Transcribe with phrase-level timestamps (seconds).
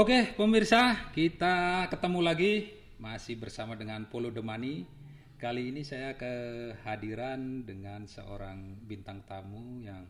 [0.00, 4.88] Oke, pemirsa, kita ketemu lagi masih bersama dengan Polo Demani.
[5.36, 10.08] Kali ini saya kehadiran dengan seorang bintang tamu yang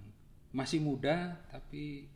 [0.55, 2.07] masih muda tapi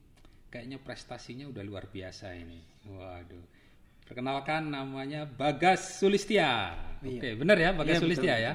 [0.55, 2.63] kayaknya prestasinya udah luar biasa ini.
[2.87, 3.43] Waduh.
[4.07, 6.79] Perkenalkan namanya Bagas Sulistia.
[7.03, 8.53] Oke, benar ya Bagas Iya, betul, Sulistia ya.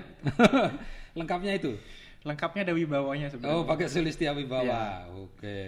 [1.19, 1.75] Lengkapnya itu.
[2.23, 3.51] Lengkapnya ada wibawanya sebenarnya.
[3.51, 4.63] Oh, Bagas Sulistia Wibawa.
[4.63, 5.11] Iya.
[5.11, 5.59] Oke.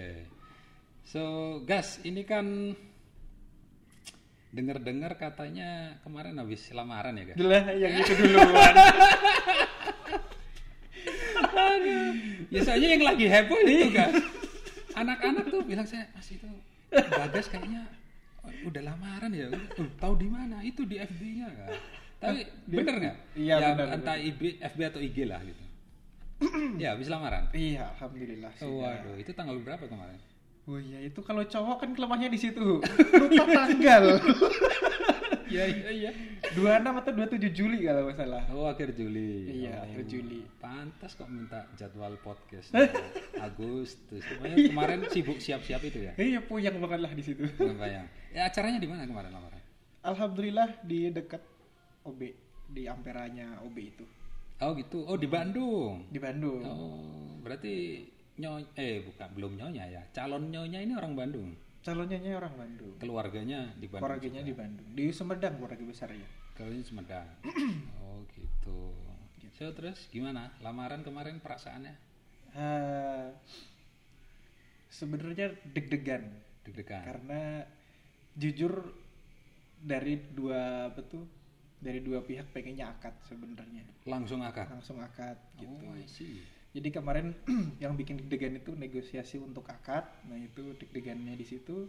[1.04, 1.20] So,
[1.68, 2.72] Gas, ini kan
[4.52, 7.36] dengar-dengar katanya kemarin habis lamaran ya, Gas?
[7.40, 8.74] Lah, yang itu duluan.
[12.52, 14.14] Biasanya yang lagi heboh itu, Gas.
[14.92, 16.44] Anak-anak tuh bilang saya, "Mas itu
[16.92, 17.88] Bagas kayaknya
[18.68, 19.48] udah lamaran ya."
[19.80, 20.60] "Oh, tahu di mana?
[20.60, 21.68] Itu di FB-nya, Kak."
[22.20, 23.16] Tapi bener nggak?
[23.34, 25.64] Iya, ya, bener, Entah IB, FB atau IG lah gitu.
[26.82, 27.48] ya, habis lamaran.
[27.56, 28.68] iya, alhamdulillah sih.
[28.68, 30.20] Oh, waduh, itu tanggal berapa kemarin?
[30.62, 32.78] Oh iya, itu kalau cowok kan kelemahannya di situ.
[33.18, 34.22] Lupa tanggal.
[35.50, 36.10] Iya, iya, iya.
[36.54, 38.42] 26 atau 27 Juli kalau nggak salah.
[38.54, 39.50] Oh akhir Juli.
[39.66, 40.40] Iya, oh, akhir Juli.
[40.62, 42.70] Pantas kok minta jadwal podcast.
[43.46, 44.22] Agustus.
[44.22, 44.68] Pokoknya Iya.
[44.70, 46.12] kemarin sibuk siap-siap itu ya.
[46.14, 47.42] Iya, puyang banget lah di situ.
[47.58, 48.06] Bayang.
[48.30, 49.60] Ya acaranya di mana kemarin lamaran?
[50.02, 51.42] Alhamdulillah di dekat
[52.06, 52.20] OB,
[52.70, 54.04] di amperanya OB itu.
[54.62, 55.02] Oh gitu.
[55.04, 56.06] Oh di Bandung.
[56.06, 56.62] Di Bandung.
[56.64, 58.06] Oh berarti
[58.38, 60.02] nyonya eh bukan belum nyonya ya.
[60.12, 61.52] Calon nyonya ini orang Bandung.
[61.82, 62.94] Calonnya orang Bandung.
[63.02, 64.06] Keluarganya di Bandung.
[64.06, 64.86] Keluarganya di Bandung.
[64.94, 66.28] Di Sumedang keluarga besar ya.
[66.54, 67.26] Keluarganya Sumedang.
[68.06, 68.94] oh gitu.
[69.58, 70.54] So terus gimana?
[70.62, 71.94] Lamaran kemarin perasaannya?
[72.54, 73.28] Eh,
[74.92, 76.22] sebenarnya deg-degan
[76.62, 77.02] Deg-degan.
[77.04, 77.64] karena
[78.36, 78.92] jujur
[79.82, 81.24] dari dua apa tuh
[81.82, 84.68] dari dua pihak pengennya akad sebenarnya Langsung akad.
[84.70, 86.44] langsung akad gitu Oh, I see.
[86.72, 87.36] Jadi kemarin
[87.82, 90.08] yang bikin deg-degan itu negosiasi untuk akad.
[90.24, 91.84] Nah itu deg-degannya di situ.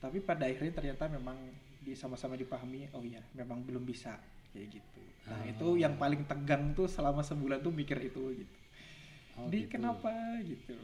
[0.00, 1.36] Tapi pada akhirnya ternyata memang
[1.84, 4.16] di sama-sama dipahami oh iya memang belum bisa
[4.56, 5.02] kayak gitu.
[5.28, 5.52] Nah Oh.
[5.52, 8.56] itu yang paling tegang tuh selama sebulan tuh mikir itu gitu.
[9.36, 9.76] Oh, di gitu.
[9.76, 10.12] kenapa?
[10.40, 10.76] Gitu.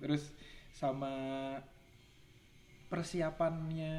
[0.00, 0.32] Terus
[0.72, 1.12] sama
[2.88, 3.96] persiapannya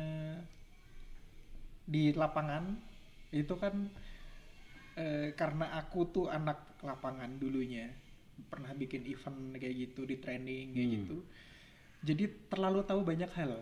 [1.85, 2.73] di lapangan
[3.29, 3.75] itu kan
[4.97, 8.04] eh, karena aku tuh anak lapangan dulunya
[8.45, 10.95] pernah bikin event kayak gitu di training kayak Hmm.
[10.97, 11.17] gitu
[12.01, 13.53] jadi terlalu tahu banyak hal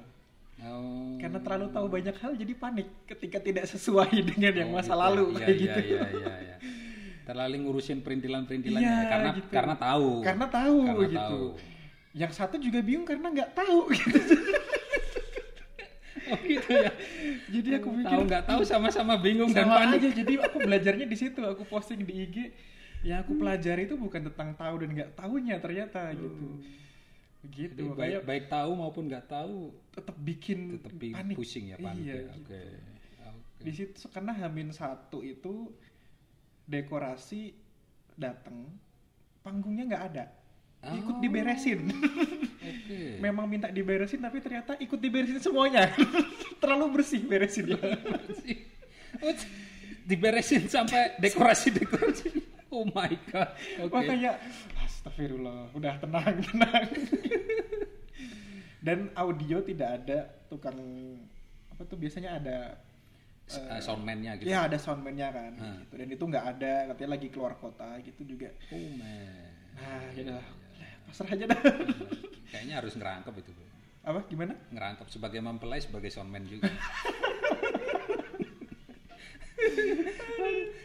[0.56, 1.18] Oh.
[1.18, 5.02] karena terlalu tahu banyak hal jadi panik ketika tidak sesuai dengan yang Oh, masa gitu.
[5.02, 6.56] lalu Iya, kayak iya, gitu Iya, iya, iya.
[7.24, 9.50] Terlalu ngurusin perintilan-perintilannya ya, karena gitu.
[9.50, 10.10] karena tahu.
[10.22, 11.46] karena tahu Karena gitu tahu.
[12.14, 14.20] yang satu juga bingung karena nggak tahu gitu
[16.24, 16.92] Oh gitu ya.
[17.50, 20.00] jadi aku mikir tahu nggak tahu sama-sama bingung dan sama panik.
[20.00, 22.36] aja jadi aku belajarnya di situ aku posting di IG
[23.04, 26.48] yang aku pelajari itu bukan tentang tahu dan nggak tahunya ternyata gitu
[27.44, 29.56] begitu Jadi makanya baik, baik tahu maupun nggak tahu
[29.92, 32.24] tetap bikin tetap bi- panik pusing ya panik iya, ya.
[32.32, 32.40] gitu.
[32.40, 32.64] Oke.
[33.20, 33.62] Oke.
[33.62, 35.68] di situ karena Hamin satu itu
[36.64, 37.52] dekorasi
[38.16, 38.72] datang
[39.44, 40.26] panggungnya nggak ada
[40.84, 41.20] ikut Oh.
[41.20, 41.92] diberesin
[42.60, 43.20] Oke.
[43.24, 45.92] memang minta diberesin tapi ternyata ikut diberesin semuanya
[46.64, 47.80] terlalu bersih beresinnya
[49.24, 49.30] Oh,
[50.04, 52.43] diberesin sampai dekorasi-dekorasi.
[52.74, 53.54] Oh my god.
[53.80, 53.94] Oke.
[53.94, 54.34] Makanya
[54.82, 56.90] astagfirullah, udah tenang, tenang.
[58.82, 60.20] Dan audio tidak ada
[60.50, 60.76] tukang
[61.70, 62.58] apa tuh biasanya ada
[63.46, 64.50] S- eh, soundman-nya gitu.
[64.50, 65.94] ya ada soundman-nya kan gitu.
[65.96, 68.50] Dan itu nggak ada, katanya lagi keluar kota gitu juga.
[68.72, 69.52] Oh man.
[69.74, 70.42] Nah, ya udah.
[70.74, 70.90] iya.
[71.06, 71.60] Pasrah aja dah.
[72.52, 73.52] Kayaknya harus ngerangkep itu.
[73.52, 73.68] Bro.
[74.04, 74.54] apa gimana?
[74.68, 76.68] Ngerangkep sebagai mempelai sebagai soundman juga.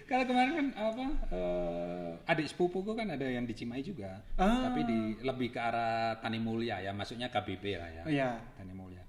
[0.08, 4.64] Kalau kemarin kan apa eh, adik sepupuku kan ada yang di Cimahi juga, Ah.
[4.64, 8.02] tapi di lebih ke arah Tani Mulia ya, maksudnya KBB lah ya.
[8.02, 8.30] Oh ya.
[8.56, 9.04] Tani Mulia.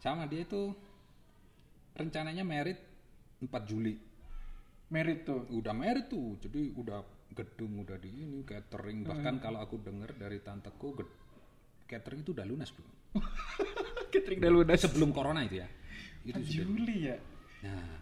[0.00, 0.72] Sama dia itu
[1.92, 2.80] rencananya merit
[3.38, 3.94] 4 Juli.
[4.88, 5.44] Merit tuh.
[5.52, 10.40] Udah merit tuh, jadi udah gedung udah di ini catering bahkan kalau aku dengar dari
[10.40, 10.96] tanteku
[11.84, 12.88] catering itu udah lunas bro.
[14.08, 14.80] Ketrik dah lunas.
[14.80, 15.68] Sebelum corona itu ya.
[16.24, 16.40] Itu.
[16.40, 17.16] Juli ya.
[17.68, 18.00] Nah,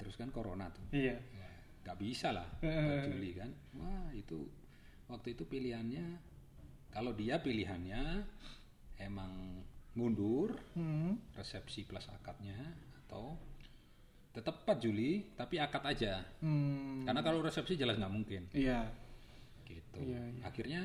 [0.00, 0.88] terus kan corona tuh.
[0.88, 1.20] Iya.
[1.82, 3.50] Ya, nggak bisa lah 4 Juli kan.
[3.74, 4.46] Wah, itu
[5.10, 6.06] waktu itu pilihannya
[6.94, 8.22] kalau dia pilihannya
[9.02, 9.58] emang
[9.92, 11.18] mundur Hmm.
[11.34, 12.56] resepsi plus akadnya
[13.04, 13.34] atau
[14.32, 16.22] tetap 4 Juli tapi akad aja.
[16.40, 17.02] Hmm.
[17.02, 18.42] Karena kalau resepsi jelas nggak mungkin.
[18.54, 18.86] Iya.
[19.66, 19.98] Gitu.
[20.06, 20.42] Iya, iya.
[20.46, 20.82] Akhirnya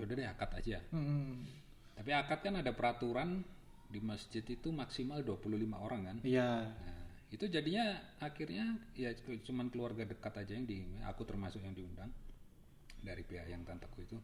[0.00, 0.78] yaudah deh akad aja.
[0.90, 1.44] Hmm.
[1.92, 3.44] Tapi akad kan ada peraturan
[3.90, 6.16] di masjid itu maksimal 25 orang kan.
[6.24, 6.50] Iya.
[6.72, 6.99] Nah,
[7.30, 12.10] itu jadinya akhirnya ya cuman keluarga dekat aja yang di aku termasuk yang diundang
[13.00, 14.18] dari pihak yang tanteku itu.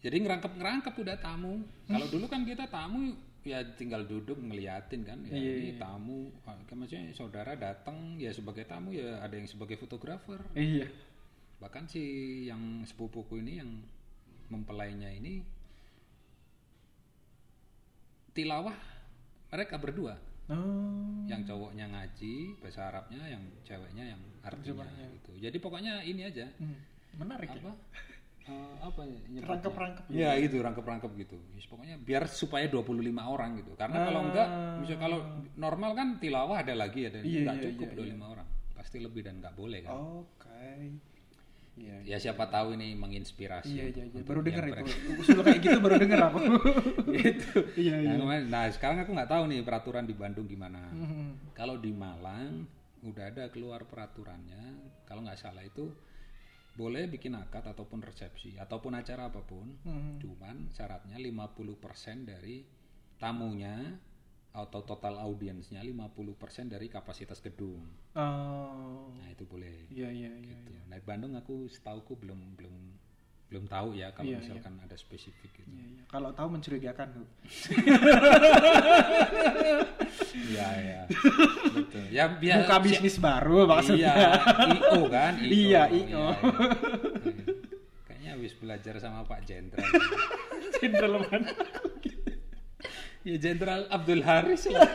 [0.00, 1.64] Jadi ngerangkep ngerangkep udah tamu.
[1.88, 5.24] Kalau dulu kan kita tamu ya tinggal duduk ngeliatin kan.
[5.28, 9.48] Ya Iya, ini tamu ah, kan maksudnya saudara datang ya sebagai tamu ya ada yang
[9.48, 10.40] sebagai fotografer.
[10.56, 10.88] Iya.
[11.60, 12.00] bahkan si
[12.48, 13.84] yang sepupuku ini yang
[14.48, 15.44] mempelainya ini
[18.32, 18.72] tilawah
[19.52, 20.16] mereka berdua
[20.50, 21.22] Oh.
[21.30, 24.82] yang cowoknya ngaji bahasa Arabnya yang ceweknya yang artinya
[25.14, 25.30] gitu.
[25.38, 26.50] Jadi pokoknya ini aja.
[26.58, 26.74] Hmm,
[27.16, 27.62] Menarik ya.
[27.62, 27.72] apa
[28.50, 29.18] eh, apa ya?
[29.46, 31.38] Rangkep-rangkep ya itu rangkep-rangkep gitu.
[31.54, 32.90] Yes, pokoknya biar supaya 25
[33.22, 33.78] orang gitu.
[33.78, 34.26] Karena kalau Ah.
[34.26, 34.48] enggak
[34.82, 35.18] misal kalau
[35.54, 38.46] normal kan tilawah ada lagi ada Iya, enggak iya, cukup iya, 25 orang.
[38.74, 39.94] Pasti lebih dan nggak boleh kan?
[39.94, 40.98] Oke.
[41.80, 41.96] Iya.
[42.04, 44.12] ya siapa tahu ini menginspirasi Iya, iya, iya.
[44.12, 44.92] untuk Baru dengar itu.
[45.16, 46.38] Usul kayak gitu baru dengar aku.
[47.16, 47.56] gitu.
[47.74, 48.16] Iya, Nah, iya.
[48.16, 50.80] kemarin- nah, sekarang aku nggak tahu nih peraturan di Bandung gimana.
[50.86, 51.40] Hmm.
[51.52, 52.68] Kalau di Malang
[53.00, 55.88] udah ada keluar peraturannya, kalau nggak salah itu
[56.70, 59.64] boleh bikin akad ataupun resepsi ataupun acara apa pun.
[59.82, 60.16] Hmm.
[60.16, 61.64] Cuman syaratnya 50%
[62.22, 62.60] dari
[63.16, 63.96] tamunya
[64.50, 67.86] atau total audiensnya 50% dari kapasitas gedung.
[68.18, 69.14] Oh.
[69.14, 69.86] Nah, itu boleh.
[69.94, 70.58] Iya, iya, iya.
[70.58, 70.70] Gitu.
[70.90, 72.74] Nah, di Bandung aku setauku belum belum
[73.50, 75.66] belum tahu ya kalau Iya, misalkan ada spesifik gitu.
[75.74, 76.02] Iya, iya.
[76.06, 77.26] Kalau tahu mencurigakan tuh.
[80.30, 81.00] Iya ya.
[81.74, 82.04] Betul.
[82.10, 84.14] Ya biar Buka bisnis baru maksudnya.
[84.14, 84.30] Iya,
[84.78, 85.32] IO kan?
[85.42, 86.06] Iya, IO.
[86.06, 86.26] iya.
[88.06, 89.86] Kayaknya habis belajar sama Pak Jenderal.
[90.78, 91.50] Jenderal mana?
[93.26, 94.88] Ya Jenderal Abdul Haris lah.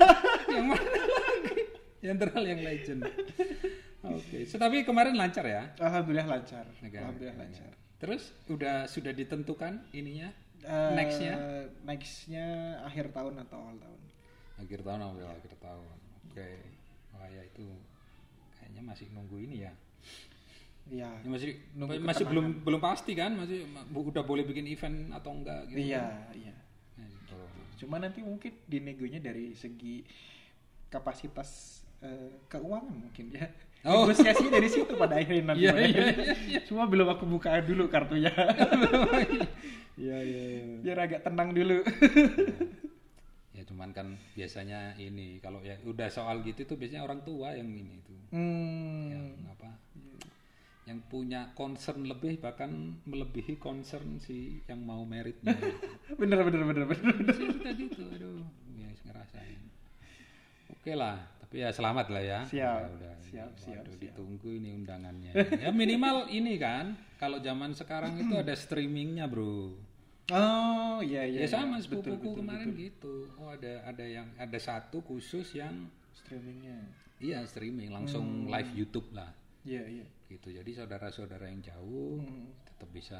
[0.49, 1.63] yang mana lagi?
[2.01, 3.01] Jenderal yang legend.
[4.05, 5.73] Oke, so, tapi kemarin lancar ya?
[5.81, 6.65] Alhamdulillah lancar.
[6.81, 7.09] Negara.
[7.09, 7.71] Alhamdulillah lancar.
[7.97, 10.29] Terus udah sudah ditentukan ininya?
[10.61, 11.33] Eh, Nextnya?
[11.85, 12.45] Nextnya
[12.85, 14.01] akhir tahun atau awal tahun.
[14.61, 15.97] Akhir tahun atau akhir tahun.
[16.29, 16.49] Oke.
[17.17, 17.65] Wah ya itu
[18.61, 19.73] kayaknya masih nunggu ini ya.
[20.85, 21.09] Iya.
[21.17, 25.65] Ya, masih Nunggu masih belum belum pasti kan masih udah boleh bikin event atau enggak
[25.73, 26.53] gitu Iya, iya.
[27.77, 30.01] Cuma nanti mungkin dinegonya dari segi
[30.87, 33.47] kapasitas eh, keuangan mungkin ya.
[33.85, 34.09] Oh.
[34.09, 35.61] Negosiasi dari situ pada akhirnya nanti.
[35.61, 36.25] Iya, Pada iya, akhirnya.
[36.65, 38.33] Cuma belum aku buka dulu kartunya.
[39.95, 40.41] Iya iya
[40.83, 41.79] Biar agak tenang dulu.
[43.55, 47.71] ya cuman kan biasanya ini kalau ya udah soal gitu tuh biasanya orang tua yang
[47.71, 49.03] ini tuh hmm.
[49.07, 49.64] yang apa
[50.85, 52.69] yang punya concern lebih bahkan
[53.03, 55.87] melebihi concern si yang mau meritnya gitu.
[56.15, 57.13] Bener bener bener bener.
[57.25, 59.61] Saya suka gitu aduh ya ngerasain
[60.71, 63.99] oke lah tapi ya selamat lah ya Siap, Udah- udah, siap, waduh, siap, siap.
[63.99, 69.73] ditunggu ini undangannya ya minimal ini kan kalau zaman sekarang itu ada streamingnya bro
[70.27, 71.45] Oh iya iya.
[71.45, 71.85] ya sama iya.
[71.87, 72.81] Betul, sepupuku betul, kemarin betul.
[72.81, 75.85] gitu oh ada ada yang ada satu khusus yang
[76.15, 76.81] Streamingnya.
[77.17, 78.49] iya streaming langsung Hmm.
[78.49, 79.29] live YouTube lah
[79.65, 80.05] Iya iya.
[80.27, 82.49] gitu jadi saudara-saudara yang jauh Hmm.
[82.63, 83.17] tetap bisa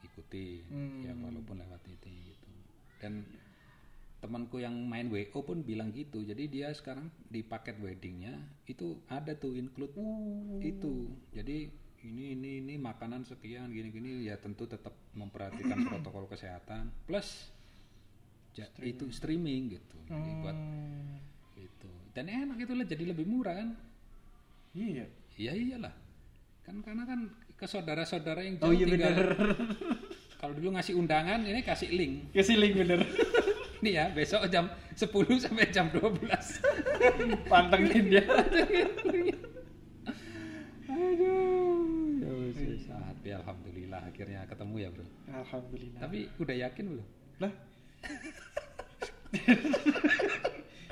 [0.00, 1.02] ikuti Hmm.
[1.02, 2.50] ya walaupun lewat itu gitu
[2.98, 3.22] dan
[4.16, 9.32] temanku yang main WO pun bilang gitu jadi dia sekarang di paket weddingnya itu ada
[9.32, 10.60] tuh include Uh.
[10.60, 10.94] itu
[11.30, 11.70] jadi
[12.02, 17.50] ini ini ini makanan sekian gini gini ya tentu tetap memperhatikan protokol kesehatan plus
[18.52, 21.18] ja- itu streaming gitu jadi buat Hmm.
[21.56, 23.70] itu dan enak itu lah jadi lebih murah kan
[24.70, 25.06] Iya.
[25.36, 25.94] Iya iyalah.
[26.64, 27.20] Kan karena kan
[27.54, 29.12] ke saudara-saudara yang Oh jauh iya tinggal.
[29.12, 29.28] bener.
[30.40, 32.32] Kalau dulu ngasih undangan, ini kasih link.
[32.32, 33.04] Kasih link bener.
[33.84, 35.08] Nih ya, besok jam 10
[35.40, 36.16] sampai jam 12.
[37.52, 38.24] Pantengin dia.
[40.88, 42.20] Aduh.
[42.20, 42.76] Ya.
[42.88, 45.04] Tapi alhamdulillah akhirnya ketemu ya, Bro.
[45.28, 46.00] Alhamdulillah.
[46.00, 47.06] Tapi udah yakin belum?
[47.40, 47.52] Lah.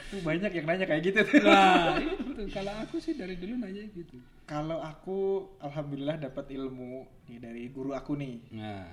[0.09, 1.21] Tuh banyak yang nanya kayak gitu.
[1.45, 2.01] Nah,
[2.33, 4.17] itu kalau aku sih dari dulu nanya gitu.
[4.49, 8.37] Kalau aku alhamdulillah dapat ilmu nih dari guru aku nih.
[8.57, 8.89] Nah,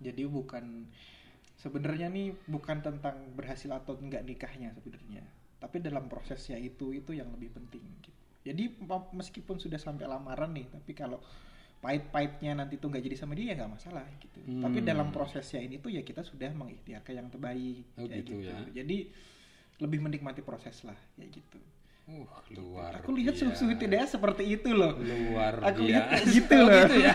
[0.00, 0.88] Jadi bukan
[1.60, 5.20] sebenarnya nih bukan tentang berhasil atau enggak nikahnya sebenarnya.
[5.60, 8.10] Tapi dalam prosesnya itu itu yang lebih penting gitu.
[8.40, 8.80] Jadi
[9.12, 11.20] meskipun sudah sampai lamaran nih, tapi kalau
[11.80, 14.40] pahit-pahitnya nanti tuh nggak jadi sama dia ya nggak masalah gitu.
[14.44, 14.64] Hmm.
[14.64, 18.56] Tapi dalam prosesnya ini tuh ya kita sudah mengikhtiarkan yang terbaik Oh, kayak gitu ya.
[18.72, 18.98] Jadi
[19.80, 21.58] lebih menikmati proses lah ya gitu.
[22.06, 22.98] uh luar.
[22.98, 23.54] Aku lihat biasa.
[23.54, 24.98] suhu tidak seperti itu loh.
[24.98, 25.88] luar Aku biasa.
[25.88, 26.74] lihat gitu Oh, loh.
[26.82, 27.12] gitu ya.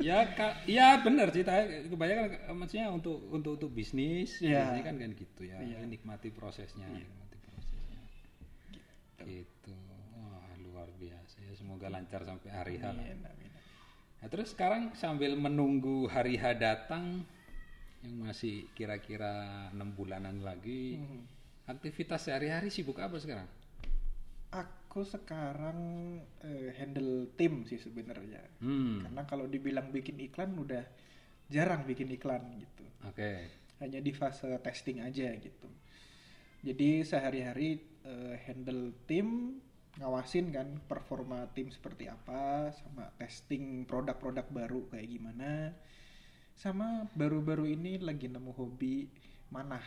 [0.12, 1.40] ya, ka- ya benar sih.
[1.40, 4.68] Tapi Kebanyakan maksudnya untuk untuk untuk bisnis, Iya.
[4.68, 5.56] biasanya kan kan gitu ya.
[5.56, 5.78] Iya.
[5.82, 8.00] Nikmati prosesnya, nikmati prosesnya.
[9.20, 9.72] Gitu.
[10.14, 11.52] Wah, luar biasa ya.
[11.54, 12.84] Semoga lancar sampai hari H.
[14.20, 17.24] Nah, terus sekarang sambil menunggu hari H datang
[18.00, 19.32] yang masih kira-kira
[19.70, 21.22] enam bulanan lagi, Hmm.
[21.66, 23.48] aktivitas sehari-hari sibuk apa sekarang?
[24.50, 25.78] Aku sekarang
[26.42, 28.42] eh, handle tim sih sebenarnya.
[28.58, 30.82] Hmm, Karena kalau dibilang bikin iklan udah
[31.46, 32.84] jarang bikin iklan gitu.
[33.02, 33.32] oke.
[33.80, 35.64] hanya di fase testing aja gitu
[36.60, 39.56] jadi sehari-hari eh, handle tim
[39.96, 45.72] ngawasin kan performa tim seperti apa sama testing produk-produk baru kayak gimana
[46.60, 49.08] sama baru-baru ini lagi nemu hobi
[49.48, 49.80] manah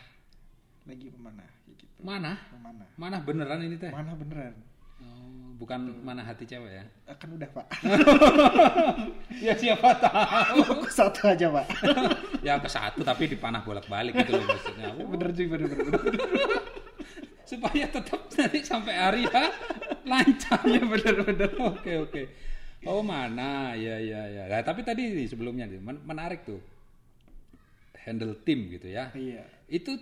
[0.83, 2.33] lagi memanah kayak gitu Mana?
[2.51, 3.93] memanah Mana beneran ini teh?
[3.93, 4.57] mana beneran
[5.03, 6.83] Oh, bukan mana hati cewek ya?
[7.05, 7.67] akan udah pak
[9.45, 10.63] ya siapa tahu.
[10.97, 11.67] satu aja pak
[12.47, 14.95] ya ke satu tapi dipanah bolak-balik gitu loh maksudnya.
[14.95, 16.15] Oh, bener juga bener bener, bener.
[17.43, 19.43] supaya tetap nanti sampai hari ya
[20.07, 21.49] lancar ya bener bener.
[21.59, 22.21] Oke oke.
[22.91, 24.43] Oh mana ya ya ya.
[24.51, 26.59] Nah, tapi tadi sebelumnya men- menarik tuh
[28.05, 29.05] handle tim gitu ya.
[29.13, 29.97] iya Itu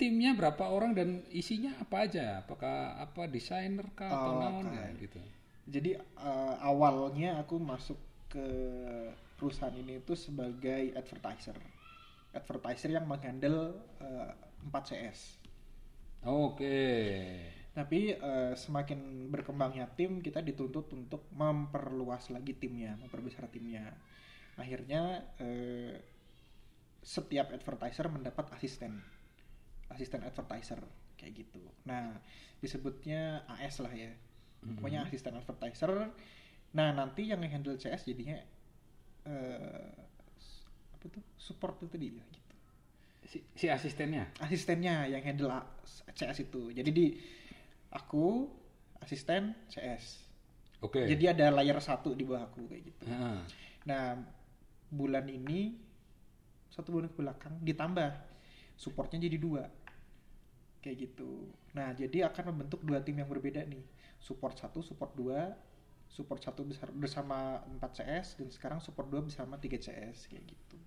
[0.00, 1.08] timnya berapa orang dan
[1.40, 2.26] isinya apa aja?
[2.42, 4.78] Apakah apa desainer kah atau Oh, naon oke.
[4.78, 5.20] ya gitu?
[5.74, 5.90] Jadi
[6.28, 7.98] eh, awalnya aku masuk
[8.32, 8.46] ke
[9.38, 11.56] perusahaan ini itu sebagai advertiser.
[12.40, 13.60] Advertiser yang menghandle
[14.00, 14.32] eh,
[14.66, 15.20] 4CS.
[16.24, 16.74] Oke.
[17.78, 23.94] Tapi eh, semakin berkembangnya tim, kita dituntut untuk memperluas lagi timnya, memperbesar timnya.
[24.58, 25.94] Akhirnya eh,
[26.98, 28.98] setiap advertiser mendapat asisten,
[29.94, 30.82] asisten advertiser
[31.14, 31.62] kayak gitu.
[31.86, 32.18] Nah,
[32.58, 34.10] disebutnya AS lah ya.
[34.58, 36.10] Pokoknya asisten advertiser.
[36.74, 38.42] Nah, nanti yang handle CS jadinya
[39.22, 39.94] eh,
[40.98, 41.22] apa tuh?
[41.38, 42.54] Support itu tadi ya gitu
[43.28, 44.34] Si, si asistennya.
[44.42, 45.52] asistennya yang handle
[46.10, 46.74] CS itu.
[46.74, 47.06] Jadi di
[47.98, 48.46] aku
[49.02, 50.26] asisten CS.
[50.78, 51.02] Oke.
[51.10, 53.04] Jadi ada layer satu di bawah aku kayak gitu.
[53.10, 53.38] Heeh.
[53.90, 54.14] Nah
[54.88, 55.74] bulan ini
[56.70, 58.10] satu bulan ke belakang ditambah
[58.78, 59.66] supportnya jadi dua
[60.78, 61.50] kayak gitu.
[61.74, 63.82] Nah jadi akan membentuk dua tim yang berbeda nih.
[64.22, 65.50] Support satu, support dua,
[66.06, 70.78] support satu besar bersama 4 CS dan sekarang support dua bersama 3 CS kayak gitu.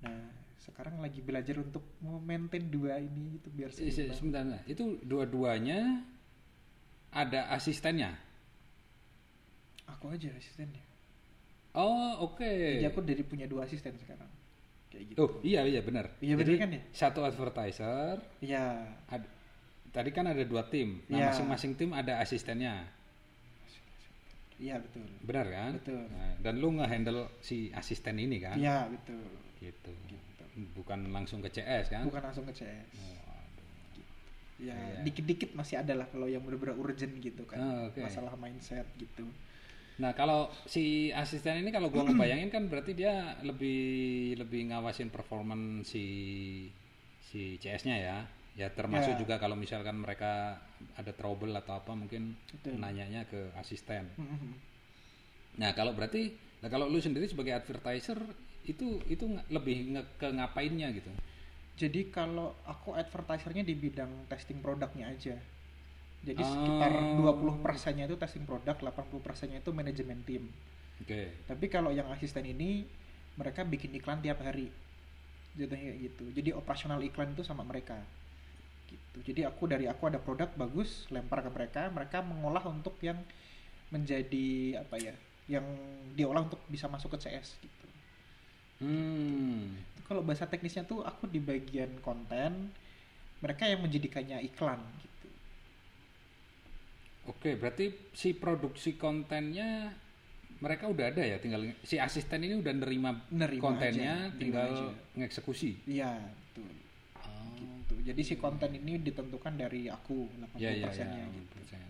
[0.00, 4.16] Nah sekarang lagi belajar untuk maintain dua ini itu biar Se- se- seimbang.
[4.16, 4.62] Sebentar, nah.
[4.64, 6.00] itu dua-duanya
[7.14, 8.10] ada asistennya.
[9.86, 10.82] Aku aja asistennya.
[11.74, 12.46] Oh, oke.
[12.78, 14.28] Jadi aku dari punya dua asisten sekarang.
[14.90, 15.18] Kayak gitu.
[15.18, 16.10] Oh, iya iya benar.
[16.22, 16.82] Iya, benar kan ya?
[16.94, 18.94] Satu advertiser, Iya.
[19.10, 19.30] ad-
[19.90, 21.02] tadi kan ada dua tim.
[21.10, 21.26] Nah, Iya.
[21.30, 22.86] masing-masing tim ada asistennya.
[24.54, 25.02] Iya betul.
[25.26, 25.72] Benar kan?
[25.82, 26.02] Betul.
[26.14, 28.54] Nah, dan lu nge-handle si asisten ini kan?
[28.54, 29.26] Iya betul.
[29.58, 29.92] Gitu.
[30.78, 32.06] Bukan langsung ke CS kan?
[32.06, 32.86] Bukan langsung ke CS.
[32.94, 33.23] Oh, aduh.
[34.64, 35.04] Ya Iya.
[35.04, 37.58] dikit-dikit masih ada lah kalau yang benar-benar urgent gitu kan.
[37.58, 38.00] Oh, oke.
[38.00, 39.28] Masalah mindset gitu.
[39.94, 43.78] Nah kalau si asisten ini kalau gua ngebayangin kan berarti dia lebih
[44.34, 46.04] lebih ngawasin performan si
[47.22, 48.18] si CS-nya ya.
[48.54, 49.20] Ya termasuk Ya.
[49.20, 50.62] juga kalau misalkan mereka
[50.94, 52.78] ada trouble atau apa mungkin Betul.
[52.78, 54.06] nanyanya ke asisten.
[54.14, 54.50] Mhm.
[55.58, 58.16] Nah kalau berarti nah kalau lu sendiri sebagai advertiser
[58.64, 61.10] itu itu lebih nge- ke ngapainnya gitu.
[61.74, 65.34] Jadi kalau aku advertisernya di bidang testing produknya aja.
[66.24, 66.48] Jadi Oh.
[66.48, 70.48] sekitar 20 persennya itu testing produk, 80 persennya itu manajemen tim.
[71.02, 71.34] Oke.
[71.44, 72.86] Tapi kalau yang asisten ini
[73.34, 74.70] mereka bikin iklan tiap hari.
[75.58, 76.24] Jadinya kayak gitu.
[76.30, 77.98] Jadi operasional iklan itu sama mereka.
[78.88, 79.34] Gitu.
[79.34, 83.18] Jadi aku dari aku ada produk bagus, lempar ke mereka, mereka mengolah untuk yang
[83.90, 85.14] menjadi apa ya?
[85.50, 85.66] Yang
[86.14, 87.86] diolah untuk bisa masuk ke CS gitu.
[88.84, 89.80] Hmm.
[90.04, 92.68] Kalau bahasa teknisnya tuh aku di bagian konten,
[93.40, 95.28] mereka yang menjadikannya iklan gitu.
[97.24, 99.96] Oke, berarti si produksi kontennya
[100.60, 104.86] mereka udah ada ya, tinggal si asisten ini udah nerima, Nerima kontennya, aja, tinggal aja.
[105.16, 105.88] ngaksekusi.
[105.88, 106.68] Iya, betul.
[107.18, 107.94] Oh, Gitu.
[108.04, 110.84] Jadi si konten ini ditentukan dari aku 80 ya ya ya.
[110.84, 111.52] persennya gitu.
[111.56, 111.80] persen.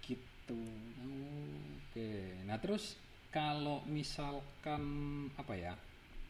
[0.00, 0.60] Gitu.
[1.02, 2.10] Oh, Oke,
[2.44, 2.98] nah terus
[3.34, 4.82] kalau misalkan
[5.34, 5.74] apa ya,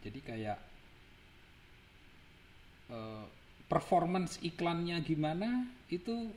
[0.00, 0.58] jadi kayak
[2.88, 3.24] eh,
[3.68, 6.32] performance iklannya gimana itu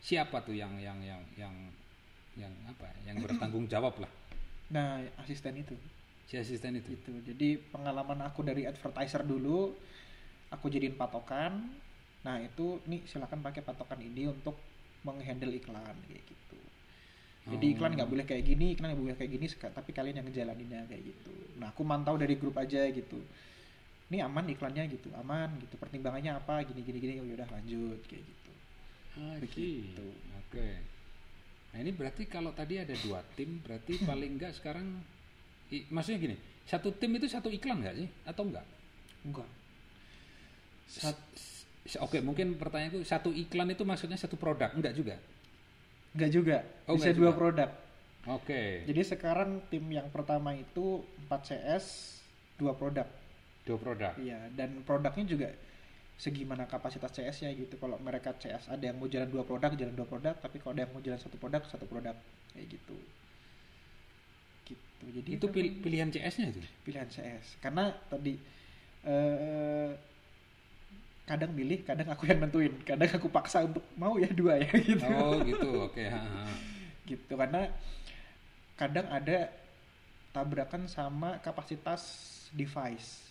[0.00, 1.54] siapa tuh yang yang yang yang
[2.40, 4.12] yang apa ya, yang bertanggung jawab lah
[4.68, 5.74] Nah, asisten itu.
[6.28, 6.92] si asisten itu.
[6.92, 7.12] Gitu.
[7.24, 9.72] Jadi pengalaman aku dari advertiser dulu,
[10.52, 11.72] aku jadiin patokan.
[12.20, 14.60] Nah, itu nih silakan pakai patokan ini untuk
[15.08, 16.60] menghandle iklan kayak gitu.
[17.48, 17.72] Jadi Oh.
[17.74, 21.02] iklan nggak boleh kayak gini, iklan nggak boleh kayak gini, tapi kalian yang ngejalaninnya kayak
[21.02, 21.32] gitu.
[21.56, 23.18] Nah, aku mantau dari grup aja gitu.
[24.08, 25.76] Ini aman iklannya gitu, aman gitu.
[25.76, 26.64] Pertimbangannya apa?
[26.64, 27.12] Gini gini gini.
[27.20, 28.52] Oh, yaudah lanjut kayak gitu.
[29.16, 30.06] Ah, Begitu.
[30.38, 30.68] Oke.
[31.68, 35.04] Nah ini berarti kalau tadi ada dua tim, berarti paling enggak sekarang,
[35.68, 38.08] i- maksudnya gini, satu tim itu satu iklan nggak sih?
[38.24, 38.64] Atau enggak?
[39.24, 39.48] Enggak.
[40.88, 41.56] Sat-
[42.00, 45.16] Oke, mungkin pertanyaanku satu iklan itu maksudnya satu produk, enggak juga?
[46.16, 46.56] Enggak juga.
[46.86, 47.38] Oh, Bisa dua juga.
[47.38, 47.70] produk.
[48.28, 48.84] Oke.
[48.84, 51.84] Jadi sekarang tim yang pertama itu 4 CS,
[52.56, 53.06] dua produk.
[53.64, 54.12] Dua produk.
[54.16, 55.48] Iya, dan produknya juga
[56.18, 57.78] segimana kapasitas CS-nya gitu.
[57.78, 60.82] Kalau mereka CS ada yang mau jalan dua produk, jalan dua produk, tapi kalau ada
[60.84, 62.16] yang mau jalan satu produk, satu produk
[62.52, 62.96] kayak gitu.
[64.66, 65.04] Gitu.
[65.14, 66.60] Jadi Itu pilihan CS-nya itu.
[66.84, 67.62] pilihan CS.
[67.62, 68.34] Karena tadi
[69.06, 69.90] eh
[71.28, 75.04] kadang milih, kadang aku yang nentuin, kadang aku paksa untuk mau ya dua ya gitu.
[75.04, 76.00] Oh gitu, oke.
[76.08, 76.48] ha.
[77.04, 77.68] gitu karena
[78.76, 79.48] kadang ada
[80.32, 82.00] tabrakan sama kapasitas
[82.52, 83.28] device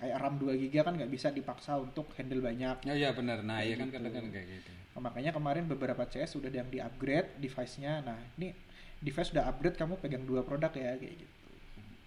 [0.00, 3.44] kayak RAM 2 GB kan nggak bisa dipaksa untuk handle banyak Ya ya benar.
[3.44, 4.00] Nah, iya kan gitu.
[4.00, 4.70] kadang kan kayak gitu.
[4.96, 8.56] Nah, makanya kemarin beberapa CS sudah yang di upgrade device-nya nah ini
[8.98, 11.39] device udah upgrade kamu pegang dua produk ya kayak gitu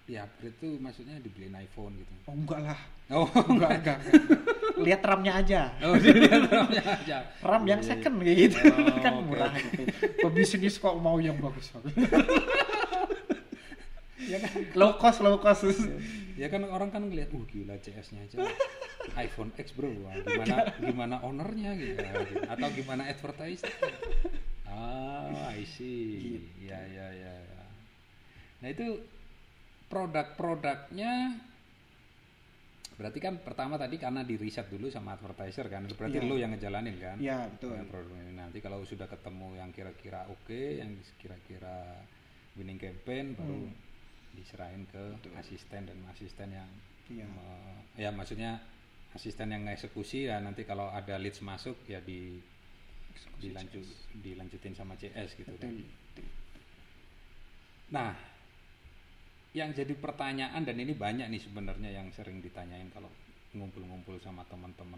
[0.04, 2.12] Di upgrade tuh maksudnya dibeliin iPhone gitu.
[2.28, 2.80] oh enggak lah
[3.10, 4.80] Oh, enggak enggak, enggak.
[4.80, 7.18] lihat RAM-nya aja Oh, dilihat RAM-nya aja.
[7.40, 7.92] RAM yang Iya, iya.
[7.96, 9.84] second kayak gitu Oh, kan oke, murah gitu
[10.20, 11.72] pebisnis kok mau yang bagus
[14.24, 15.68] ya kan low cost low cost
[16.34, 18.42] Ya kan orang kan ngeliat, uh gila CS-nya aja
[19.14, 22.02] iPhone X bro, Wah, gimana gimana ownernya gitu,
[22.50, 23.62] atau gimana advertise?
[24.66, 26.42] Ah, I see.
[26.42, 26.66] Gitu.
[26.66, 27.06] Ya ya.
[27.14, 27.34] ya.
[28.58, 28.98] Nah itu
[29.94, 31.38] produk-produknya
[32.94, 36.30] berarti kan pertama tadi karena di riset dulu sama advertiser kan, berarti Iya.
[36.30, 37.18] lo yang ngejalanin kan?
[37.18, 38.34] ya betul Ya, produk ini.
[38.34, 42.06] Nanti kalau sudah ketemu yang kira-kira oke, yang kira-kira
[42.54, 43.74] winning campaign, baru Hmm.
[44.34, 45.04] diserahin ke
[45.36, 46.70] asisten dan asisten yang
[47.08, 47.26] Iya.
[47.28, 48.62] me- ya maksudnya
[49.14, 52.42] asisten yang eksekusi ya nanti kalau ada leads masuk ya di
[53.38, 53.86] dilanjut
[54.22, 55.70] dilanjutin sama CS gitu kan.
[55.70, 56.26] betul betul.
[57.90, 58.14] Nah,
[59.54, 63.08] yang jadi pertanyaan dan ini banyak nih sebenarnya yang sering ditanyain kalau
[63.54, 64.98] ngumpul-ngumpul sama teman-teman.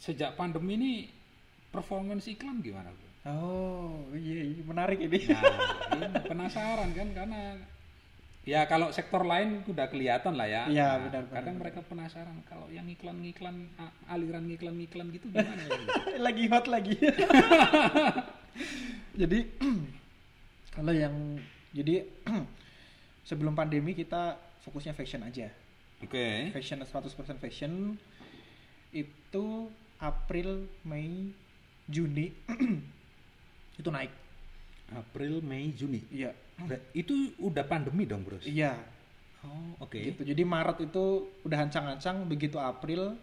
[0.00, 0.92] Sejak pandemi ini
[1.68, 3.08] performance iklan gimana, Bro?
[3.28, 5.20] Oh iya, iya menarik ini.
[5.28, 5.44] Nah,
[6.00, 7.40] ini penasaran kan karena
[8.48, 10.62] ya kalau sektor lain udah kelihatan lah ya.
[10.64, 11.62] Iya, Nah, benar, benar, Kadang benar.
[11.68, 13.68] mereka penasaran kalau yang iklan-iklan
[14.08, 15.76] aliran iklan-iklan gitu gimana ya?
[16.24, 16.96] lagi hot lagi.
[19.20, 19.38] jadi
[20.78, 21.36] kalau yang
[21.76, 22.08] jadi
[23.28, 25.52] sebelum pandemi kita fokusnya fashion aja.
[26.00, 26.48] Oke.
[26.56, 28.00] Fashion 100% fashion
[28.96, 29.46] itu
[30.00, 31.28] April, Mei,
[31.84, 32.32] Juni
[33.80, 34.12] itu naik.
[34.96, 36.00] April, Mei, Juni.
[36.08, 36.32] Iya.
[36.96, 38.48] Itu udah pandemi dong, Bros.
[38.48, 38.72] Iya.
[39.44, 40.00] Oh, oke.
[40.00, 40.24] Gitu.
[40.24, 43.20] Jadi Maret itu udah ancang-ancang, begitu April,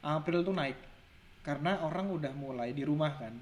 [0.00, 0.78] April tuh naik
[1.42, 3.34] karena orang udah mulai di rumah kan.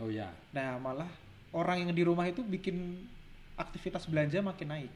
[0.00, 0.34] Oh ya.
[0.50, 1.08] Nah malah
[1.54, 3.06] orang yang di rumah itu bikin
[3.54, 4.92] aktivitas belanja makin naik.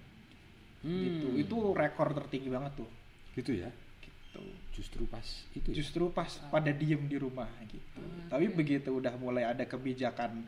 [0.87, 1.03] Hmm.
[1.03, 1.29] Gitu.
[1.43, 2.89] Itu rekor tertinggi banget tuh.
[3.35, 3.71] Gitu ya.
[3.99, 4.41] Gitu.
[4.71, 5.69] Justru pas itu.
[5.75, 5.77] ya?
[5.83, 7.99] Justru pas pada diem di rumah gitu.
[7.99, 10.47] Ah, Tapi begitu udah mulai ada kebijakan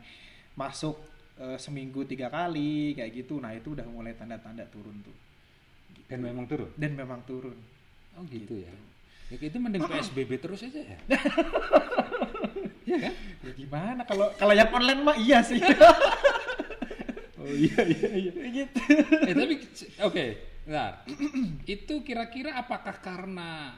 [0.55, 0.95] masuk
[1.35, 5.15] eh, seminggu tiga kali kayak gitu, nah itu udah mulai tanda-tanda turun tuh.
[5.91, 6.07] Gitu.
[6.07, 6.71] Dan memang turun.
[6.79, 7.57] Dan memang turun.
[8.15, 8.71] Oh gitu, ya.
[9.29, 10.97] Ya itu mending PSBB terus aja ya.
[12.89, 13.13] Iya kan?
[13.45, 15.61] Ya gimana kalau kalau yang online mah iya sih.
[17.49, 18.31] Oh iya iya iya.
[18.53, 18.79] gitu.
[19.25, 19.55] eh tapi
[19.99, 20.25] oke,
[20.63, 20.93] bentar.
[21.75, 23.73] itu kira-kira apakah karena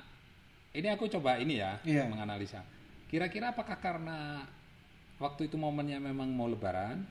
[0.72, 2.06] ini aku coba ini ya Iya.
[2.06, 2.62] menganalisa.
[3.08, 4.44] Kira-kira apakah karena
[5.18, 7.04] waktu itu momennya memang mau lebaran?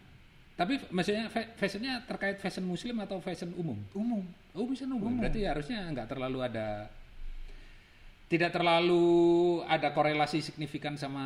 [0.57, 3.81] Tapi maksudnya fa- fashionnya terkait fashion muslim atau fashion umum?
[3.97, 4.21] Umum.
[4.53, 5.09] Oh bisa umum.
[5.09, 5.25] Umum.
[5.25, 6.89] Berarti harusnya nggak terlalu ada
[8.31, 9.03] tidak terlalu
[9.67, 11.25] ada korelasi signifikan sama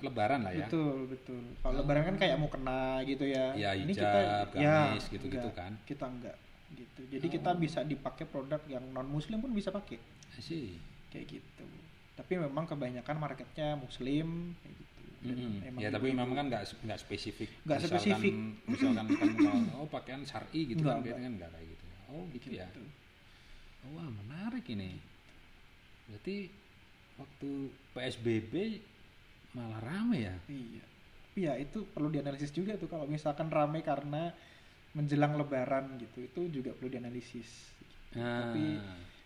[0.00, 0.64] lebaran lah ya.
[0.64, 1.42] Betul, betul.
[1.60, 3.52] Kalau lebaran kan kayak mau kena gitu ya.
[3.52, 4.08] Ya, Ini hijab,
[4.48, 5.54] kita gamis, gitu-gitu enggak.
[5.54, 5.72] kan.
[5.84, 6.36] Kita enggak
[6.72, 7.00] gitu.
[7.06, 10.00] Jadi kita bisa dipakai produk yang non muslim pun bisa pakai
[10.34, 10.80] sih.
[11.06, 11.64] kayak gitu.
[12.14, 15.02] Tapi memang kebanyakan marketnya muslim kayak gitu.
[15.26, 15.52] Mm-mm.
[15.62, 17.48] emang Ya tapi ibu-ibu- memang kan nggak nggak spesifik.
[17.62, 18.34] Nggak Misalkan- spesifik.
[18.64, 19.28] Misalkan kan
[19.76, 21.84] oh pakaian syari gitu kan kayaknya kan nggak kayak gitu.
[21.84, 21.96] ya.
[22.08, 22.66] Oh gitu, ya.
[22.66, 22.82] Gitu.
[23.82, 24.96] Oh, wah menarik ini.
[26.10, 26.36] Berarti
[27.16, 27.50] waktu
[27.96, 28.54] PSBB
[29.56, 30.36] malah rame ya.
[30.50, 30.84] Iya.
[31.26, 34.32] Tapi ya itu perlu dianalisis juga tuh kalau misalkan rame karena
[34.96, 36.24] menjelang lebaran gitu.
[36.24, 37.72] Itu juga perlu dianalisis.
[38.16, 38.64] Nah, Tapi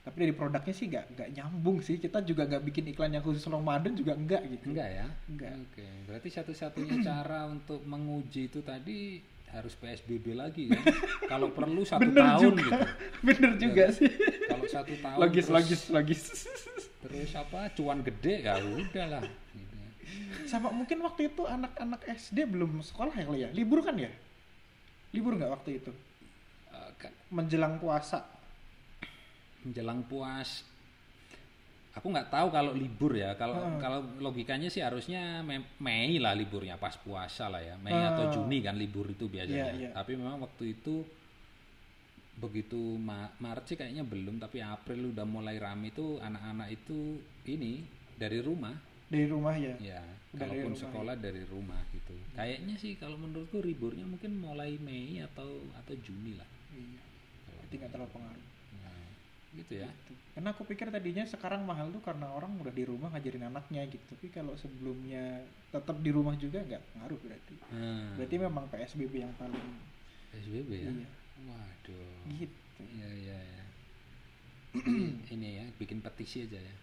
[0.00, 2.00] tapi dari produknya sih nggak nggak nyambung sih.
[2.00, 4.72] Kita juga nggak bikin iklan yang khusus Ramadan juga enggak gitu.
[4.72, 5.06] enggak ya?
[5.28, 5.52] Enggak.
[5.70, 10.80] Oke, berarti satu-satunya cara untuk menguji itu tadi harus PSBB lagi ya.
[11.30, 12.62] Kalau perlu satu Bener tahun juga.
[12.62, 12.70] gitu.
[13.28, 13.96] Bener juga kan?
[13.98, 14.10] sih.
[14.70, 16.22] Satu tahun Logis, terus, logis, logis.
[17.00, 19.22] terus apa cuan gede ya udah lah.
[19.50, 19.74] Gitu.
[20.44, 23.50] Sama mungkin waktu itu anak-anak SD belum sekolah ya kali ya?
[23.50, 24.10] Libur kan ya?
[25.10, 25.90] Libur nggak waktu itu?
[26.68, 28.26] Eh, kan Menjelang puasa.
[29.60, 30.64] menjelang puas
[31.90, 33.76] aku nggak tahu kalau libur ya kalau Hmm.
[33.76, 38.08] kalau logikanya sih harusnya Me- Mei lah liburnya pas puasa lah ya Mei Hmm.
[38.08, 39.90] atau Juni kan libur itu biasanya Iya, iya.
[39.92, 41.04] tapi memang waktu itu
[42.40, 47.84] begitu Ma- Maret sih kayaknya belum tapi April udah mulai rame itu anak-anak itu ini
[48.16, 48.72] dari rumah.
[49.10, 49.74] Dari rumah ya?
[49.76, 52.14] Ya Dari kalaupun rumah, sekolah dari rumah gitu.
[52.32, 56.48] Kayaknya sih kalau menurutku liburnya mungkin mulai Mei atau atau Juni lah.
[56.72, 57.02] Iya.
[57.60, 58.46] Berarti nggak terlalu pengaruh.
[58.80, 59.08] Nah,
[59.60, 59.90] gitu ya.
[59.90, 60.12] Gitu.
[60.30, 64.04] karena aku pikir tadinya sekarang mahal tuh karena orang udah di rumah ngajarin anaknya gitu.
[64.08, 67.54] Tapi kalau sebelumnya tetap di rumah juga nggak pengaruh berarti.
[67.74, 69.66] Nah, berarti memang PSBB yang paling
[70.30, 70.92] PSBB ya?
[70.94, 73.64] Iya waduh gitu Iya iya ya.
[75.36, 76.74] ini ya bikin petisi aja ya.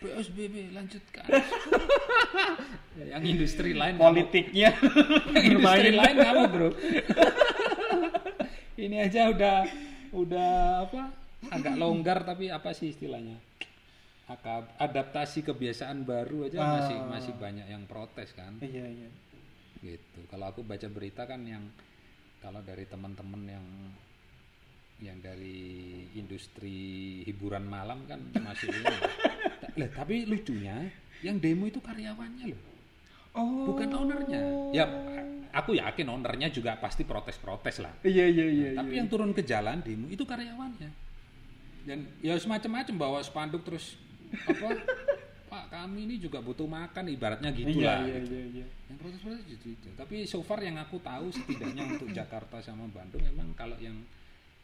[0.00, 1.28] PSBB lanjutkan.
[2.96, 4.72] Ya, yang industri lain politiknya
[5.36, 6.68] yang industri lain kamu bro.
[8.84, 9.56] ini aja udah
[10.16, 10.50] udah
[10.88, 11.02] apa?
[11.52, 13.36] Agak longgar tapi apa sih istilahnya?
[14.80, 17.08] Adaptasi kebiasaan baru aja masih Ah.
[17.08, 19.08] masih banyak yang protes kan iya iya
[19.80, 21.64] gitu kalau aku baca berita kan yang
[22.38, 23.66] kalau dari teman-teman yang
[24.98, 28.96] yang dari industri hiburan malam kan masih ini.
[29.78, 30.90] Lah, tapi lucunya
[31.22, 32.62] yang demo itu karyawannya loh.
[33.38, 33.70] Oh.
[33.70, 34.42] Bukan ownernya.
[34.74, 34.86] Ya
[35.54, 37.94] aku yakin ownernya juga pasti protes-protes lah.
[38.02, 38.98] Iya iya iya tapi iya.
[39.02, 40.90] yang turun ke jalan demo itu karyawannya.
[41.86, 43.94] Dan ya semacam-macam bawa spanduk terus
[44.44, 44.68] apa
[45.58, 49.44] pak kami ini juga butuh makan ibaratnya iya gitulah iya gitu iya iya yang protes-protes
[49.44, 49.88] gitu, gitu.
[49.92, 54.00] Tapi so far yang aku tahu setidaknya untuk Jakarta sama Bandung memang kalau yang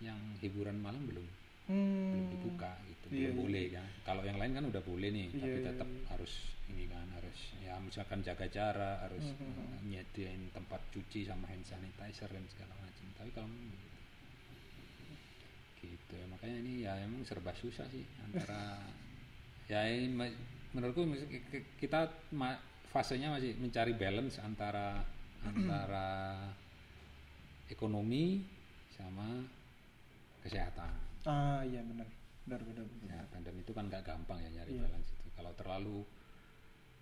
[0.00, 1.26] yang hiburan malam belum
[1.64, 2.28] belum hmm.
[2.28, 3.40] dibuka gitu, Iya, belum iya.
[3.40, 3.88] boleh kan.
[4.04, 6.04] Kalau yang lain kan udah boleh nih, Iya, tapi iya, tetap iya.
[6.12, 6.32] harus
[6.68, 12.28] ini kan harus ya misalkan jaga jarak, harus eh, nyediain tempat cuci sama hand sanitizer
[12.28, 13.06] dan segala macam.
[13.16, 13.88] Tapi kalau gitu,
[15.88, 18.84] gitu ya makanya ini ya emang serba susah sih antara
[19.72, 20.12] ya ini
[20.74, 21.06] menurutku
[21.78, 22.10] kita
[22.90, 25.02] fasenya masih mencari balance antara
[25.42, 26.06] antara
[27.70, 28.42] ekonomi
[28.90, 29.42] sama
[30.42, 30.92] kesehatan.
[31.24, 32.06] Ah iya benar.
[32.44, 33.00] Benar benar benar.
[33.00, 34.82] Kesehatan dan itu kan nggak gampang ya nyari Iya.
[34.84, 35.28] balance itu.
[35.32, 35.98] Kalau terlalu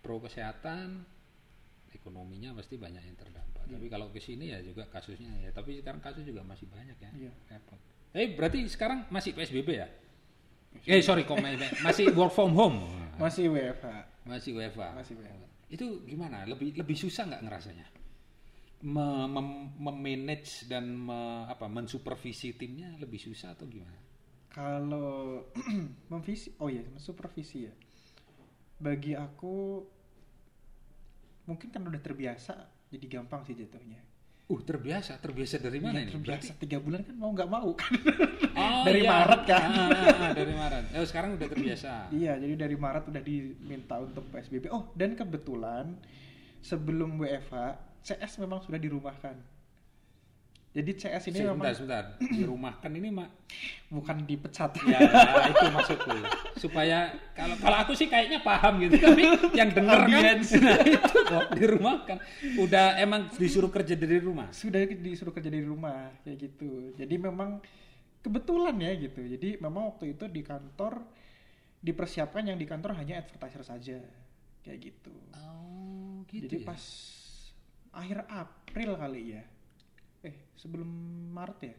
[0.01, 1.03] pro kesehatan
[1.93, 3.65] ekonominya pasti banyak yang terdampak.
[3.69, 3.79] Iya.
[3.79, 5.51] tapi kalau ke sini ya juga kasusnya ya.
[5.53, 7.11] Tapi sekarang kasus juga masih banyak ya.
[7.29, 7.33] Iya.
[7.51, 7.79] repot.
[8.13, 9.89] Eh berarti sekarang masih psbb ya?
[10.89, 11.37] Eh sorry kok
[11.85, 12.81] masih work from home
[13.19, 13.87] masih WFH
[14.25, 15.45] masih WFA Masih WFH.
[15.73, 16.45] itu gimana?
[16.45, 17.87] Lebih lebih susah nggak ngerasanya?
[18.83, 23.99] Me- mem- memanage dan me- apa mensupervisi timnya lebih susah atau gimana?
[24.53, 25.49] Kalau
[26.13, 27.73] memvisi oh iya supervisi ya.
[28.83, 29.81] Bagi aku
[31.49, 32.55] mungkin kan udah terbiasa
[32.93, 33.99] jadi gampang sih jatuhnya
[34.53, 37.93] uh terbiasa terbiasa dari mana Iya, ini terbiasa tiga bulan kan mau nggak mau kan
[38.53, 39.09] Oh, Dari iya.
[39.09, 39.69] Maret kan?
[39.73, 40.85] Ah, ah, ah, dari Maret.
[40.93, 41.93] Oh, sekarang udah terbiasa.
[42.21, 45.97] iya jadi dari Maret udah diminta untuk PSBB oh dan kebetulan
[46.61, 49.41] sebelum WFH CS memang sudah dirumahkan
[50.73, 52.05] jadi CS ini sebentar, memang sebentar.
[52.41, 53.29] Di rumah kan ini mak
[53.93, 54.99] bukan dipecat ya
[55.53, 56.17] itu maksudku.
[56.63, 59.27] Supaya kalau kalau aku sih kayaknya paham gitu, tapi
[59.59, 62.19] yang denger kan nah, itu kok di rumah kan.
[62.55, 64.55] Udah emang disuruh kerja dari rumah.
[64.55, 66.95] sudah disuruh kerja dari rumah kayak gitu.
[66.95, 67.59] Jadi memang
[68.23, 69.27] kebetulan ya gitu.
[69.27, 71.03] Jadi memang waktu itu di kantor
[71.83, 73.99] dipersiapkan yang di kantor hanya advertiser saja
[74.63, 75.11] kayak gitu.
[75.35, 76.67] Oh, gitu jadi ya.
[76.71, 76.83] pas
[77.91, 79.43] akhir April kali ya.
[80.23, 80.87] Eh sebelum
[81.35, 81.75] Maret ya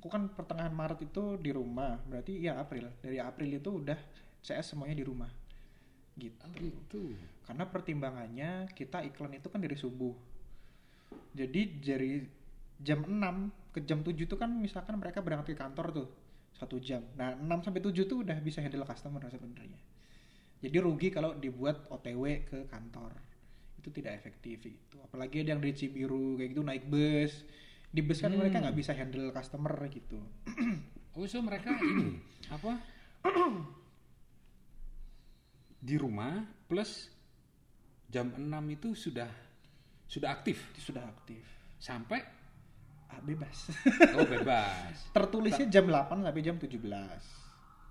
[0.00, 2.00] aku kan pertengahan Maret itu di rumah.
[2.08, 2.88] Berarti ya April.
[3.04, 4.00] Dari April itu udah
[4.40, 5.28] CS semuanya di rumah.
[6.16, 6.40] Gitu.
[6.40, 7.04] Oh, gitu.
[7.44, 10.16] karena pertimbangannya kita iklan itu kan dari subuh.
[11.36, 12.24] Jadi dari
[12.80, 16.08] jam 6 ke jam 7 itu kan misalkan mereka berangkat ke kantor tuh
[16.56, 17.04] satu jam.
[17.20, 19.80] Nah 6 sampai 7 tuh udah bisa handle customer sebenarnya.
[20.60, 23.12] Jadi rugi kalau dibuat OTW ke kantor.
[23.80, 27.42] Itu tidak efektif itu apalagi ada yang dari Cibiru kayak gitu naik bus
[27.90, 28.38] di bus kan Hmm.
[28.38, 30.18] mereka nggak bisa handle customer gitu
[31.10, 32.22] Oh, so mereka ini
[32.54, 32.78] apa?
[35.80, 37.10] Di rumah plus
[38.06, 39.30] jam 6 itu sudah
[40.04, 41.42] sudah aktif sudah aktif
[41.78, 42.18] sampai
[43.06, 43.70] ah, bebas
[44.18, 45.10] oh bebas.
[45.10, 46.78] tertulisnya jam 8 sampai jam 17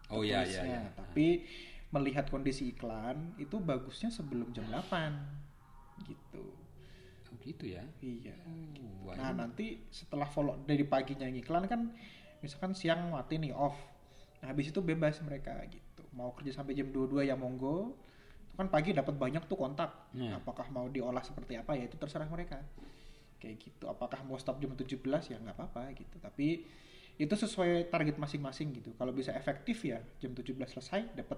[0.10, 0.82] Oh iya iya iya.
[0.92, 1.46] Tapi
[1.90, 6.44] melihat kondisi iklan itu bagusnya sebelum jam 8 gitu.
[7.44, 7.84] Gitu ya.
[8.04, 8.36] Iya.
[8.46, 11.92] Oh, Nah, nanti setelah follow dari paginya iklan kan
[12.40, 13.76] misalkan siang mati nih off.
[14.40, 16.04] Nah, habis itu bebas mereka gitu.
[16.16, 17.96] Mau kerja sampai jam 22 ya monggo.
[18.48, 19.92] Itu kan pagi dapat banyak tuh kontak.
[20.16, 20.40] Nah.
[20.40, 22.64] Apakah mau diolah seperti apa ya itu terserah mereka.
[23.40, 23.88] Kayak gitu.
[23.88, 25.00] Apakah mau stop jam 17
[25.32, 26.16] ya nggak apa-apa gitu.
[26.20, 26.64] Tapi
[27.20, 28.96] itu sesuai target masing-masing gitu.
[28.96, 31.36] Kalau bisa efektif ya jam 17 selesai dapat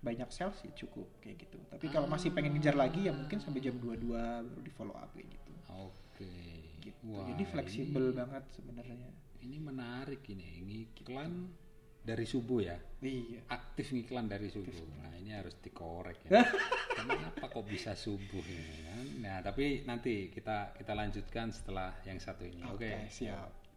[0.00, 1.60] banyak sales ya cukup kayak gitu.
[1.68, 2.12] Tapi kalau ah.
[2.16, 5.52] masih pengen ngejar lagi ya mungkin sampai jam 22 baru di follow up kayak gitu.
[5.84, 5.92] Oke.
[6.16, 6.80] Okay.
[6.80, 7.12] gitu.
[7.12, 9.08] Wah, jadi fleksibel ini, banget sebenarnya.
[9.44, 10.64] Ini menarik ini
[10.96, 12.08] iklan gitu.
[12.08, 12.76] dari subuh ya?
[13.04, 13.40] Iya.
[13.52, 14.72] Aktif iklan dari subuh.
[14.72, 14.96] aktif.
[14.96, 16.40] nah ini harus dikorek ya.
[16.98, 18.96] Kenapa kok bisa subuh ini ya?
[19.18, 22.64] nah tapi nanti kita kita lanjutkan setelah yang satu ini.
[22.64, 23.12] Oke okay, okay.
[23.12, 23.67] siap.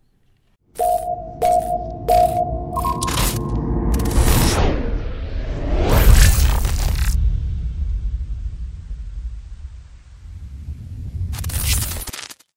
[0.79, 0.83] あ
[3.07, 3.10] っ。